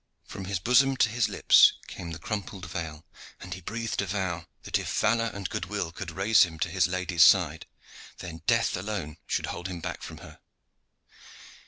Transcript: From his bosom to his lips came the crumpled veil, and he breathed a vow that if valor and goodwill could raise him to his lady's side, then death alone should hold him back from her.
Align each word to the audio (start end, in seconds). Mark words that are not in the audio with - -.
From 0.25 0.45
his 0.45 0.57
bosom 0.57 0.97
to 0.97 1.09
his 1.09 1.29
lips 1.29 1.73
came 1.85 2.09
the 2.09 2.17
crumpled 2.17 2.65
veil, 2.65 3.05
and 3.39 3.53
he 3.53 3.61
breathed 3.61 4.01
a 4.01 4.07
vow 4.07 4.47
that 4.63 4.79
if 4.79 4.91
valor 4.97 5.29
and 5.31 5.47
goodwill 5.47 5.91
could 5.91 6.09
raise 6.09 6.41
him 6.41 6.57
to 6.61 6.69
his 6.71 6.87
lady's 6.87 7.23
side, 7.23 7.67
then 8.17 8.41
death 8.47 8.75
alone 8.75 9.17
should 9.27 9.45
hold 9.53 9.67
him 9.67 9.79
back 9.79 10.01
from 10.01 10.17
her. 10.25 10.39